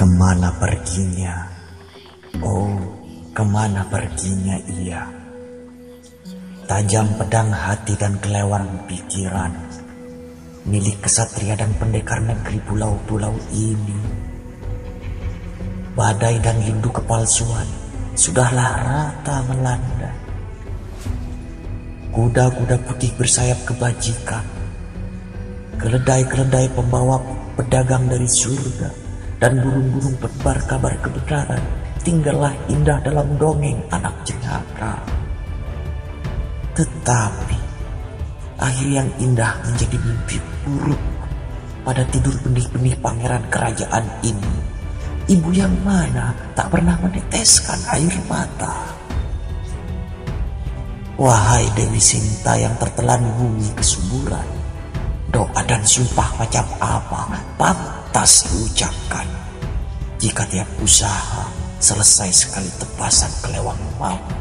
[0.00, 1.44] Ke mana perginya?
[2.40, 2.72] Oh,
[3.36, 5.04] ke mana perginya ia?
[6.64, 9.52] Tajam pedang hati dan kelewar pikiran.
[10.64, 14.00] Milik kesatria dan pendekar negeri pulau-pulau ini.
[15.92, 17.68] Badai dan lindu kepalsuan
[18.16, 20.16] Sudahlah rata melanda.
[22.08, 24.48] Kuda-kuda putih bersayap kebajikan
[25.76, 27.20] Keledai-keledai pembawa
[27.60, 29.09] pedagang dari surga
[29.40, 31.64] Dan burung-burung penebar kabar kebenaran
[32.04, 35.00] Tinggallah indah dalam dongeng anak jenaka
[36.80, 37.58] tetapi
[38.56, 41.02] akhir yang indah menjadi mimpi buruk
[41.84, 44.52] pada tidur benih-benih pangeran kerajaan ini.
[45.28, 48.96] Ibu yang mana tak pernah meneteskan air mata.
[51.20, 54.48] Wahai Dewi Sinta yang tertelan bumi kesuburan,
[55.28, 57.20] doa dan sumpah macam apa
[58.10, 59.22] pantas diucapkan
[60.18, 61.46] jika tiap usaha
[61.78, 64.39] selesai sekali tepasan kelewang maut.